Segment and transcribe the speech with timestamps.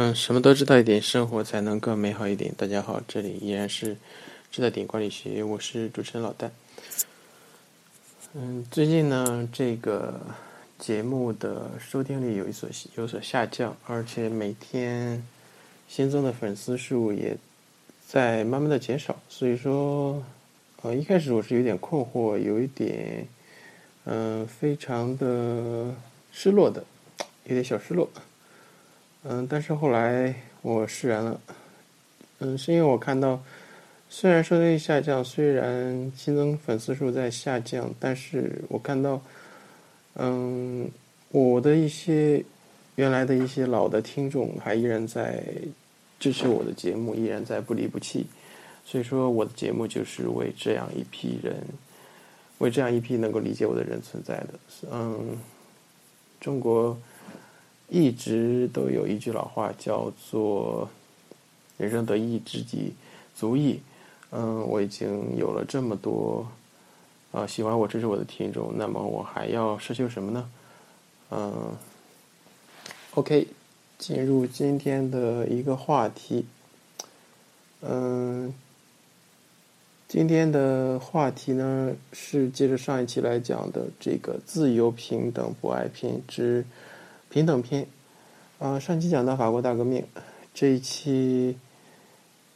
[0.00, 2.54] 嗯，什么都知道一点，生活才能更美好一点。
[2.56, 3.96] 大家好，这里依然是
[4.48, 6.48] 知道点管理学，我是主持人老戴。
[8.32, 10.20] 嗯，最近呢，这个
[10.78, 15.20] 节目的收听率有一所有所下降，而且每天
[15.88, 17.36] 新增的粉丝数也
[18.06, 19.20] 在慢慢的减少。
[19.28, 20.22] 所以说，
[20.82, 23.26] 呃，一开始我是有点困惑，有一点
[24.04, 25.92] 嗯，非常的
[26.30, 26.84] 失落的，
[27.46, 28.08] 有点小失落。
[29.24, 31.40] 嗯，但是后来我释然了。
[32.38, 33.42] 嗯，是因为我看到，
[34.08, 39.20] 虽然收听率下降，虽然新增粉丝数在下降，但是我看到，
[40.14, 40.88] 嗯，
[41.30, 42.44] 我的一些
[42.94, 45.42] 原来的一些老的听众还依然在
[46.20, 48.24] 支持我的节目，依然在不离不弃。
[48.84, 51.56] 所以说，我的节目就是为这样一批人，
[52.58, 54.48] 为这样一批能够理解我的人存在的。
[54.92, 55.36] 嗯，
[56.40, 56.96] 中国。
[57.88, 60.88] 一直都有一句老话叫做
[61.78, 62.92] “人生得意知己
[63.34, 63.80] 足矣”。
[64.30, 66.46] 嗯，我已经有了这么多
[67.32, 70.50] 啊喜欢我、支持我的听众，那么我还要奢求什么呢？
[71.30, 71.74] 嗯
[73.14, 73.48] ，OK，
[73.98, 76.44] 进入今天的一个话题。
[77.80, 78.52] 嗯，
[80.06, 86.66] 今天的话题呢是接着上一期来讲的这个“自由、平等、博爱篇”之。
[87.30, 87.86] 平等篇，
[88.58, 90.02] 啊，上期讲到法国大革命，
[90.54, 91.58] 这一期，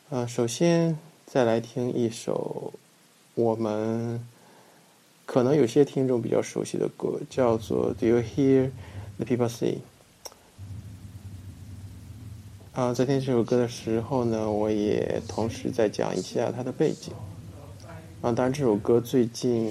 [0.08, 2.72] 啊，首先再来听一首
[3.34, 4.26] 我们
[5.26, 8.70] 可能有些听众比较熟悉的歌，叫做《Do You Hear
[9.18, 9.78] the People Say》。
[12.80, 17.12] 啊，在听这首歌的时候呢，我也同时在讲一下它的背景。
[18.22, 19.70] 啊，当然这首歌最近。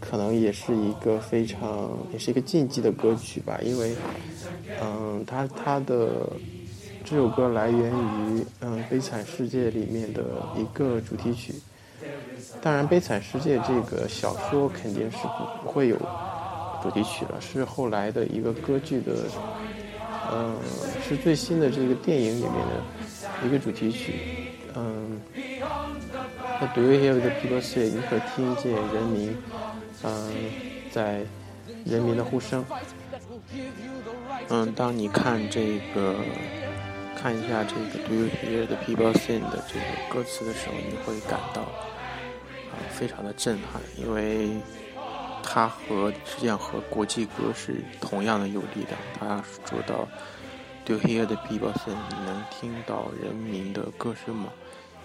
[0.00, 3.94] 可能也是一个非常，也是一个禁忌的歌曲吧，因为，
[4.82, 6.28] 嗯，它它的
[7.04, 10.22] 这首歌来源于嗯《悲惨世界》里面的
[10.56, 11.54] 一个主题曲。
[12.62, 15.96] 当然，《悲惨世界》这个小说肯定是不不会有
[16.82, 19.12] 主题曲了，是后来的一个歌剧的，
[20.32, 20.56] 嗯，
[21.06, 24.14] 是最新的这个电影里面的一个主题曲，
[24.74, 25.20] 嗯。
[26.60, 27.90] 那 Do you hear the people say？
[27.90, 29.36] 你可听见人民？
[30.04, 30.32] 嗯，
[30.92, 31.24] 在
[31.84, 32.64] 人民的呼声。
[34.48, 36.16] 嗯，当你看这个，
[37.16, 44.50] 看一下这个 “Do you hear the people sing” 的这个歌词的时候，你会感到啊，非常的震撼，因为
[45.42, 48.98] 它和实际上和国际歌是同样的有力量。
[49.18, 50.06] 它说到
[50.84, 54.50] “Do you hear the people sing”，你能听到人民的歌声吗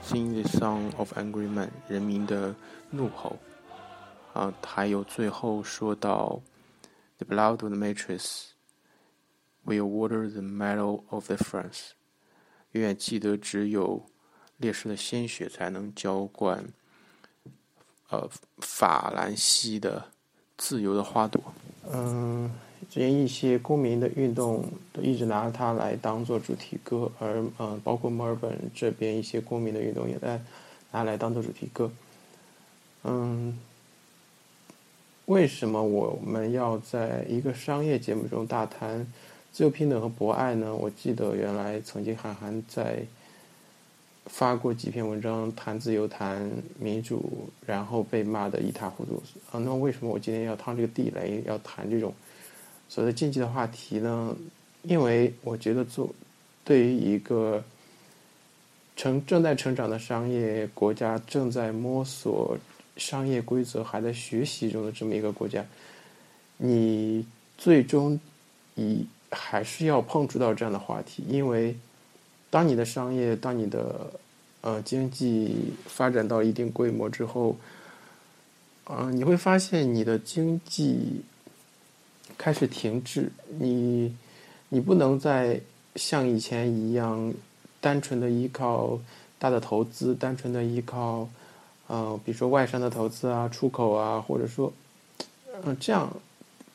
[0.04, 2.54] ？“Sing the song of angry men”，人民的
[2.90, 3.38] 怒吼。
[4.34, 6.40] 啊，还有最后说到
[7.18, 8.50] ，The blood of the matrix
[9.66, 11.92] will water the metal of the France。
[12.74, 14.06] 永远记得，只有
[14.58, 16.64] 烈士的鲜血才能浇灌，
[18.10, 18.30] 呃，
[18.60, 20.06] 法兰西的
[20.58, 21.42] 自由的花朵。
[21.92, 22.52] 嗯，
[22.90, 24.64] 之前一些公民的运动
[24.94, 30.40] 都一直拿它来当做主题歌，而嗯，包括墨尔本这边一些公民的运动也在
[30.92, 31.92] 拿来当做主题歌。
[33.04, 33.58] 嗯。
[35.30, 39.06] 为什么我们要在一个商业节目中大谈
[39.52, 40.74] 自由、平等和博爱呢？
[40.74, 43.04] 我记得原来曾经韩寒在
[44.26, 49.22] 发过几篇文章谈自由、谈民主，然后被骂得一塌糊涂。
[49.52, 52.12] 啊，那为什么我今天要趟这个地雷，要谈这种
[52.88, 54.36] 所谓的禁忌的话题呢？
[54.82, 56.10] 因为我觉得做
[56.66, 57.64] 对于一个
[58.96, 62.58] 成正在成长的商业国家，正在摸索。
[63.00, 65.66] 商业规则还在学习中的这么一个国家，
[66.58, 67.26] 你
[67.58, 68.20] 最终
[68.76, 71.76] 以还是要碰触到这样的话题，因为
[72.50, 74.12] 当你的商业、当你的
[74.62, 77.56] 呃经济发展到一定规模之后，
[78.84, 81.22] 啊，你会发现你的经济
[82.38, 84.14] 开始停滞，你
[84.68, 85.62] 你不能再
[85.96, 87.34] 像以前一样
[87.80, 89.00] 单纯的依靠
[89.40, 91.30] 大的投资，单纯的依靠。
[91.90, 94.72] 呃，比如说外商的投资啊、出口啊，或者说，
[95.64, 96.08] 嗯，这样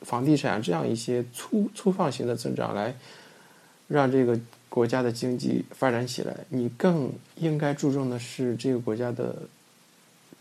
[0.02, 2.92] 房地产这样一些粗粗放型的增长，来
[3.86, 4.36] 让这个
[4.68, 6.36] 国家的经济发展起来。
[6.48, 9.36] 你更应该注重的是这个国家的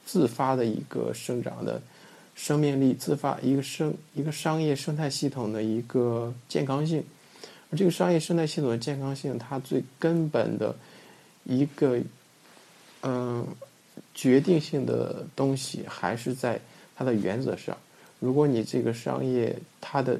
[0.08, 1.80] 自发的一个生长的
[2.34, 7.04] 生命力，自发一个生一个商业生态系统的一个健康性。
[7.70, 10.76] 而这个商业生态系统的健康性，它最根本的
[11.44, 12.00] 一个，
[13.04, 13.46] 嗯。
[14.14, 16.60] 决定性的东西还是在
[16.96, 17.78] 它的原则上。
[18.20, 20.20] 如果你这个商业，它的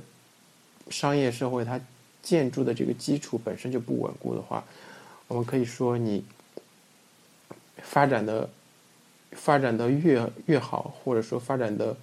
[0.90, 1.80] 商业社会它
[2.22, 4.64] 建筑的这个基础本身就不稳固的话，
[5.28, 6.24] 我们可以说你
[7.78, 8.50] 发展的
[9.32, 11.96] 发展的越越好，或者说发展的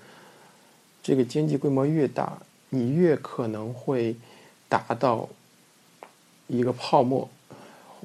[1.03, 2.39] 这个经济规模越大，
[2.69, 4.15] 你越可能会
[4.69, 5.29] 达到
[6.47, 7.29] 一个泡沫，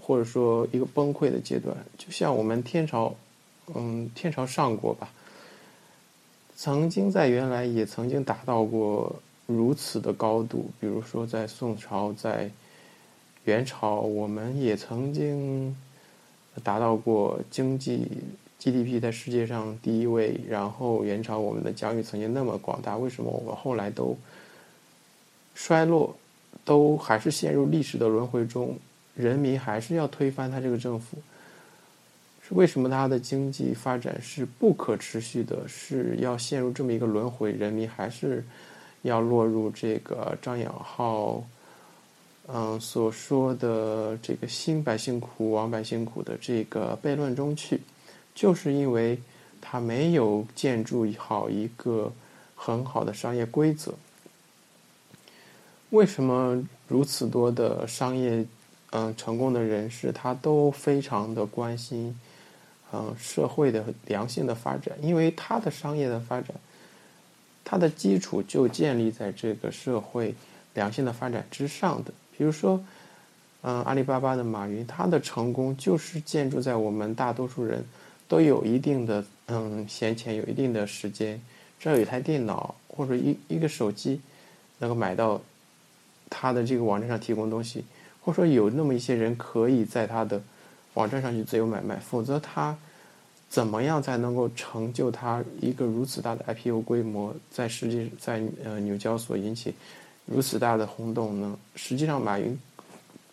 [0.02, 1.76] 或者说一个崩溃的阶段。
[1.98, 3.16] 就像我们天朝，
[3.74, 5.10] 嗯，天朝上国吧，
[6.56, 9.16] 曾经在原来也曾经达到过。
[9.48, 12.50] 如此的高度，比如说在宋朝、在
[13.44, 15.78] 元朝，我们也曾经
[16.64, 18.08] 达到过经济
[18.60, 20.42] GDP 在世界上第一位。
[20.50, 24.18] 然后元朝我们的疆域曾经那么广大，为什么我们后来都
[25.54, 26.16] 衰落，
[26.64, 28.76] 都还是陷入历史的轮回中？
[29.14, 31.18] 人民还是要推翻他这个政府，
[32.52, 35.68] 为什么他的经济发展是不可持续的？
[35.68, 37.52] 是要陷入这么一个轮回？
[37.52, 38.44] 人民还是？
[39.02, 41.44] 要落入这个张养浩，
[42.48, 47.80] 嗯所说的这个“新百姓苦，亡百姓苦”的这个悖论中去，
[48.34, 49.20] 就是因为
[49.62, 52.12] 他没有建筑好一个
[52.56, 53.94] 很好的商业规则。
[55.92, 58.44] 为什么如此多的商业
[58.90, 62.20] 嗯成功的人士，他都非常的关心
[62.96, 64.96] 嗯社会的良性的发展？
[65.02, 66.56] 因为他的商业的发展。
[67.68, 70.36] 它的基础就建立在这个社会
[70.76, 72.14] 良性的发展之上的。
[72.38, 72.80] 比如说，
[73.64, 77.84] 嗯，阿里巴巴的马云，他的成功就是建筑在我们大多数人
[78.28, 81.42] 都有一定的嗯闲钱，有一定的时间，
[81.80, 84.22] 只要有一台电脑或者一一个手机，
[84.78, 85.42] 能够买到
[86.30, 87.84] 他的这个网站上提供东西，
[88.22, 90.40] 或者说有那么一些人可以在他的
[90.94, 92.78] 网站上去自由买卖，否则他。
[93.56, 99.74] 怎么样才能够成就他一个如此大的 IPO 规模，在实际在呃纽交所引起
[100.26, 101.58] 如此大的轰动呢？
[101.74, 102.60] 实际上，马云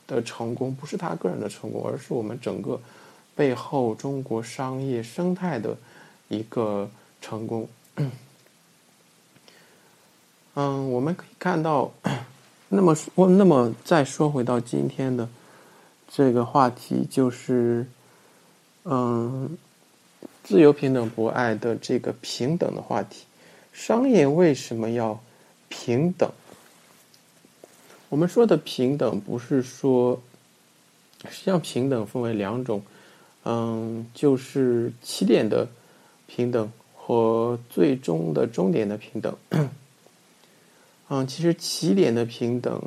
[0.07, 2.81] 的成功不是他个人的成功，而是我们整个
[3.35, 5.77] 背后中国商业生态的
[6.29, 6.89] 一个
[7.21, 7.69] 成功。
[10.55, 11.91] 嗯，我们可以看到，
[12.69, 15.29] 那么我那么再说回到今天的
[16.09, 17.85] 这个话题，就是
[18.85, 19.59] 嗯。
[20.53, 23.25] 自由、平等、博爱的这个平等的话题，
[23.73, 25.19] 商业为什么要
[25.71, 26.31] 平等？
[28.11, 30.21] 我们说的平等，不是说
[31.31, 32.83] 实际上平等分为两种，
[33.47, 35.67] 嗯，就是起点的
[36.27, 39.35] 平等和最终的终点的平等。
[41.09, 42.79] 嗯，其实起点的平等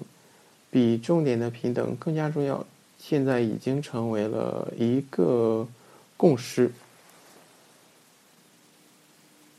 [0.70, 2.64] 比终点的平等更加重要，
[3.00, 5.68] 现在已经成为了一个
[6.16, 6.72] 共识。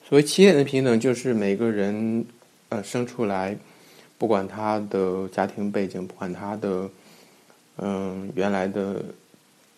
[0.08, 2.24] 所谓起点的平等，就是每个人，
[2.68, 3.56] 呃，生出来，
[4.16, 6.88] 不管他的家庭背景，不管他的，
[7.78, 9.04] 嗯，原来的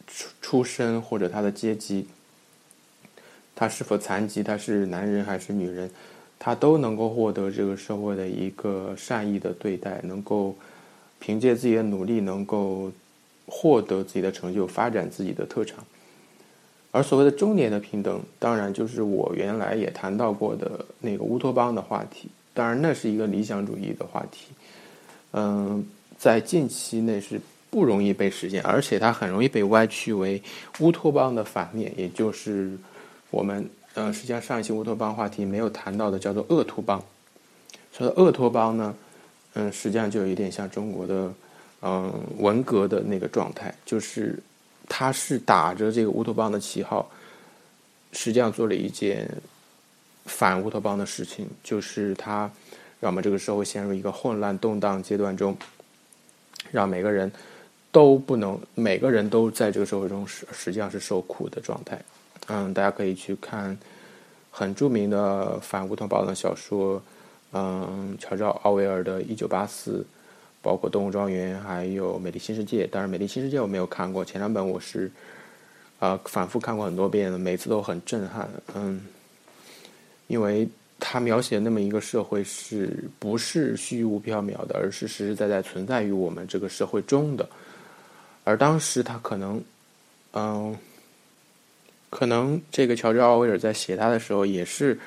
[0.06, 2.06] 出出身或者他的阶级，
[3.56, 5.90] 他是否残疾，他是男人还是女人，
[6.38, 10.54] 他都能够获得这个社会的一个善意的对待，能够
[11.18, 12.92] 凭借自己的努力，能够
[13.46, 15.82] 获得自己的成就，发展自己的特长。
[16.90, 22.28] 而所谓的中年的平等，当然就是我原来也谈到过的那个乌托邦的话题。
[22.54, 24.46] 当然，那是一个理想主义的话题。
[25.32, 25.86] 嗯，
[26.18, 27.38] 在近期内是
[27.70, 30.42] 不容易被实现，而且它很容易被歪曲为
[30.80, 32.72] 乌托邦的反面，也就是
[33.30, 37.00] 我们呃，实际上上一期乌托邦话题没有谈到的，叫做恶托邦。
[37.92, 38.94] 说鄂托邦呢，
[39.52, 41.32] 嗯，实际上就有一点像中国的
[41.82, 44.42] 嗯文革的那个状态，就是。
[44.88, 47.08] 他是打着这个乌托邦的旗号，
[48.12, 49.30] 实际上做了一件
[50.24, 52.50] 反乌托邦的事情，就是他
[52.98, 55.56] 让我们这个社会陷入一个混乱动荡阶段中，
[56.72, 57.30] 让每个人
[57.92, 62.00] 都不能，每个人都在这个社会中实实际上是受苦的状态。
[62.46, 63.76] 嗯，大家可以去看
[64.50, 67.02] 很著名的反乌托邦的小说，
[67.52, 70.04] 嗯，乔治奥威尔的《一九八四》。
[70.60, 72.86] 包括《动物庄园》，还有《美丽新世界》。
[72.90, 75.10] 当然，《美丽新世界》我没有看过，前两本我是
[75.98, 78.48] 啊反复看过很多遍，每次都很震撼。
[78.74, 79.06] 嗯，
[80.26, 87.48] 因为他描写那么一个社会，是不是虚无缥缈的，而是实实在在存在于我们这个社会中的。
[88.44, 89.62] 而当时他可能，
[90.32, 90.76] 嗯，
[92.10, 94.98] 可能这个乔治奥威尔在写他的时候，也是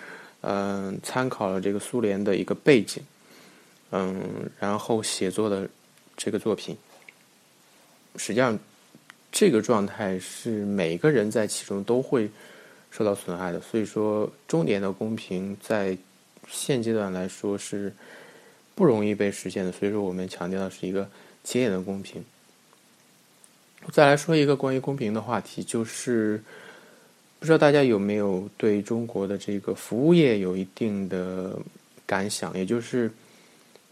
[0.41, 3.03] 嗯参考了这个苏联的一个背景。
[3.91, 5.69] 嗯，然后写作的
[6.17, 6.75] 这个作品，
[8.15, 8.57] 实际上
[9.31, 12.29] 这个状态是每个人在其中都会
[12.89, 13.59] 受到损害的。
[13.61, 15.97] 所以说，终点的公平在
[16.49, 17.93] 现阶段来说是
[18.75, 19.71] 不容易被实现的。
[19.71, 21.09] 所以说，我们强调的是一个
[21.43, 22.23] 起点的公平。
[23.91, 26.41] 再来说一个关于公平的话题，就是
[27.39, 31.57] 不知道大家有没有对中国的这个服务业有一定的
[32.05, 32.55] 感想？
[32.55, 33.11] 也就是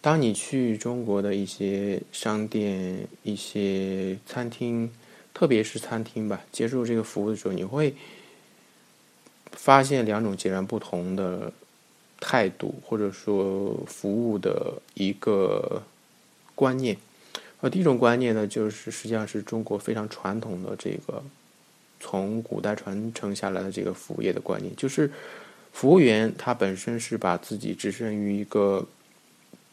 [0.01, 4.89] 当你去中国的一些商店、一些餐厅，
[5.33, 7.93] 特别是餐厅吧，接受这个服务的时候，你会
[9.51, 11.51] 发现两种截然不同的
[12.19, 15.83] 态度，或者说服务的一个
[16.55, 16.95] 观念。
[17.59, 21.21] 呃，第一种观念呢，就是实际上是中国非常传统的这个
[21.99, 25.11] 从古代传承下来的这个服务业的观念，就是
[25.73, 28.87] 服务员他本身是把自己置身于一个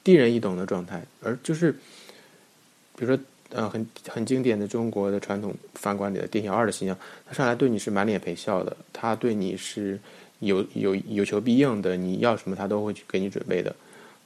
[0.07, 3.19] 低人一等的状态，而就是比如说
[3.51, 6.97] 呃很很经典的中国的传统饭馆里的店小二的形象，
[7.27, 9.99] 他上来对你是满脸陪笑的，他对你是
[10.39, 13.75] 有有有求必应的，你要什么他都会去给你准备的，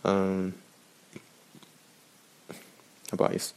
[0.03, 0.53] 嗯。
[3.17, 3.53] 不好意思。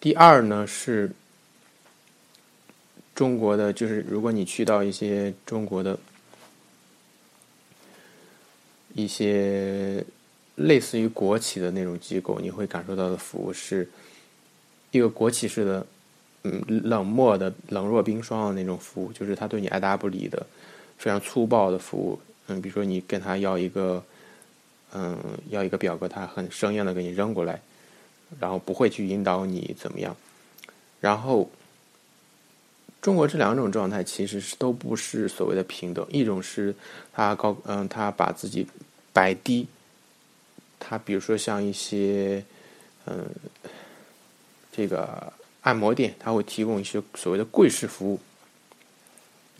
[0.00, 1.12] 第二呢是
[3.14, 5.96] 中国的，就是如果你去到一些中国的
[8.94, 10.04] 一些
[10.66, 13.88] 类似于国企的那种机构，你会感受到的服务是
[14.90, 15.86] 一个国企式的，
[16.44, 20.46] 嗯，冷漠的、冷若冰霜的那种服务，就是他对你爱答不理的，
[20.98, 22.20] 非常粗暴的服务。
[22.48, 24.02] 嗯，比如说你跟他要一个，
[24.92, 27.60] 嗯，要一个表格，他很生硬的给你扔过来。
[28.38, 30.16] 然后不会去引导你怎么样，
[31.00, 31.50] 然后
[33.02, 36.72] 中国这两种状态其实是都不是所谓的平等，一种是
[37.12, 38.64] 他高嗯他把自己
[39.12, 39.66] 摆低，
[40.80, 42.42] 他比如说像一些
[43.06, 43.24] 嗯
[44.72, 48.18] 这个按摩店，他会提供一些所谓的贵式服务，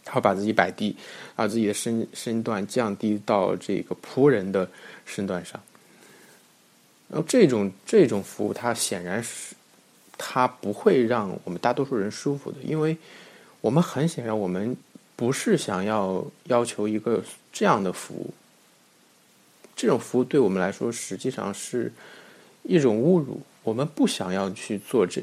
[0.04, 0.96] 他会把自己摆低，
[1.36, 4.68] 把自己的身身段降低到这个仆人的
[5.04, 5.60] 身段上。
[7.08, 9.54] 然后这种这种服务，它显然是
[10.16, 12.96] 它不会让我们大多数人舒服的，因为
[13.60, 14.76] 我们很显然，我们
[15.16, 17.22] 不是想要要求一个
[17.52, 18.32] 这样的服务。
[19.80, 21.90] 这种服务对我们来说，实际上是
[22.64, 23.40] 一种侮辱。
[23.62, 25.22] 我们不想要去做这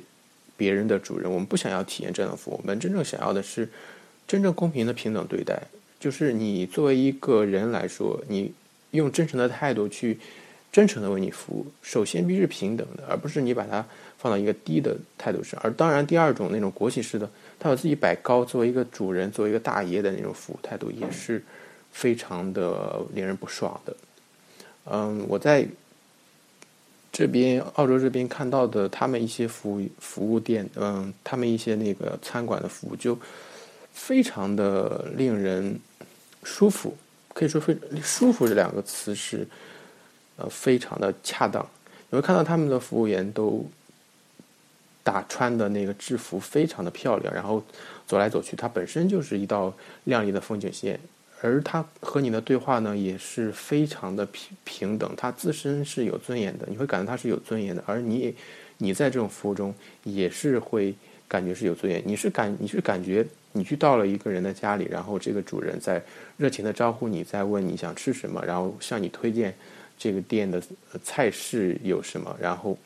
[0.55, 2.59] 别人的主人，我们不想要体验这样的服务。
[2.59, 3.69] 我们真正想要的是
[4.27, 5.61] 真正公平的平等对待，
[5.99, 8.51] 就是你作为一个人来说，你
[8.89, 10.17] 用真诚的态度去。
[10.69, 13.83] 真诚的为你服务，首先必须是平等的，而不是你把它
[14.17, 15.59] 放到一个低的态度上。
[15.63, 21.41] 而当然，第二种那种国企式的，他把自己摆高，作为一个主人，作为一个大爷的那种服务态度，也是
[21.91, 23.95] 非常的令人不爽的。
[24.89, 25.67] 嗯，我在
[27.11, 33.17] 这边澳洲这边看到的他们一些服务服务店，嗯，他们一些那个餐馆的服务就
[33.91, 35.79] 非常的令人
[36.43, 36.95] 舒服，
[37.33, 39.47] 可以说非舒服这两个词是。
[40.39, 41.67] 呃，非常的恰当。
[42.11, 43.65] 你会看到他们的服务员都
[45.03, 47.59] 打穿的那个制服非常的漂亮，然后
[48.05, 50.99] 走来走去，它本身就是一道亮丽的风景线。
[51.41, 57.83] 而他和你的对话呢，也是非常的平平等，他自身是有尊严的，你会感觉他是有尊严的。
[57.85, 58.35] 而你，
[58.77, 60.95] 你在这种服务中也是会
[61.27, 62.01] 感觉是有尊严。
[62.05, 66.01] 你是感你是感觉你去到了一个人的家里，然后这个主人在
[66.37, 69.53] 热情的招呼你，在问你想吃什么，然后向你推荐。
[69.99, 70.61] 这个店的
[71.03, 72.37] 菜式有什么？
[72.39, 72.77] 然后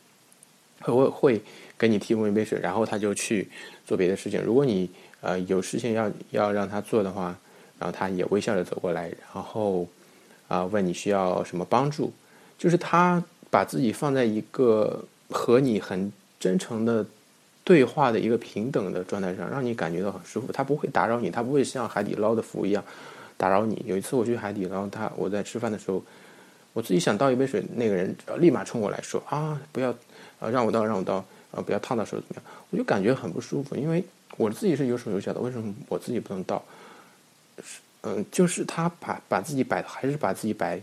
[0.79, 1.41] 会会
[1.77, 3.49] 给你提供一杯水，然后他就去
[3.85, 4.41] 做别的事情。
[4.41, 4.89] 如果你
[5.19, 7.37] 呃有事情要要让他做的话，
[7.81, 9.87] 然后他也微笑着走过来，然后
[10.47, 12.13] 啊问你需要什么帮助。
[12.57, 17.03] 就是他把自己放在一个和你很真诚的
[17.63, 20.51] 对话的一个平等的状态上，让你感觉到很舒服。
[20.53, 22.83] 他不会打扰你，他不会像海底捞的服务一样
[23.35, 23.83] 打扰你。
[23.87, 26.01] 有一次我去海底捞，他我在吃饭的时候。
[26.73, 29.89] 我自己想倒一杯水，那个人立马冲过来说：“啊，不要，
[30.39, 31.15] 啊，让我倒，让我倒，
[31.51, 34.01] 啊，不要烫到手怎么样？”我就感觉很不舒服，因为
[34.37, 36.63] 我自己是有手有脚的，为什么我自己不能倒？
[38.01, 40.81] 嗯，就是他把把自己摆，还是把自己摆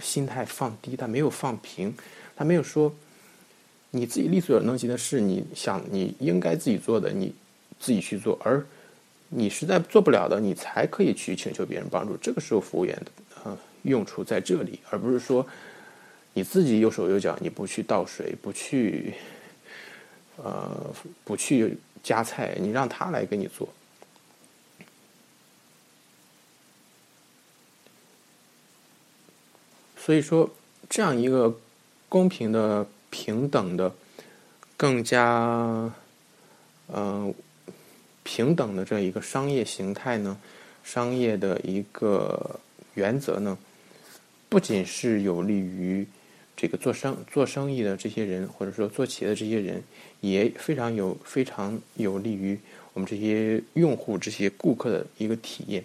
[0.00, 1.94] 心态放低，他没有放平，
[2.34, 2.92] 他没有说
[3.90, 7.34] 你自己力所能及的事，你想你应该自己做的，你
[7.78, 8.64] 自己去做，而
[9.28, 12.16] 你实在做不了的，你才可以去请求别人帮助。
[12.16, 13.10] 这个时候，服务员的。
[13.82, 15.46] 用处在这里，而不是说
[16.32, 19.14] 你自己有手有脚，你不去倒水，不去，
[20.38, 20.92] 呃，
[21.22, 23.68] 不去夹菜，你让他来给你做。
[30.06, 30.48] 所以说，
[30.88, 31.52] 这样一个
[32.08, 33.92] 公平的、平等的、
[34.76, 35.92] 更加
[36.94, 37.34] 嗯
[38.22, 40.38] 平等的这一个商业形态呢，
[40.84, 42.60] 商业的一个
[42.94, 43.58] 原则呢。
[44.48, 46.06] 不仅是有利于
[46.56, 49.82] 这个做生做生意的这些人，或者说做企业的这些人，
[50.20, 52.56] 也非常有非常有利于
[52.92, 55.82] 我们这些用户、这些顾客的一个体验。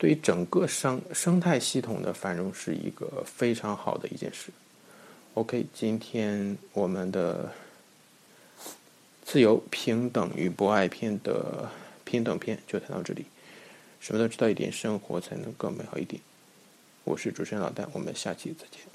[0.00, 4.50] 对于整个生生态系统的繁荣是一个非常好的一件事。
[5.34, 7.52] OK，今天我们的
[9.22, 11.70] 自由、平等与博爱篇的
[12.02, 13.26] 平等篇就谈到这里。
[14.00, 16.22] 什么都知道一点，生活才能更美好一点。
[17.04, 18.89] 我是主持人老戴，我们下期再见。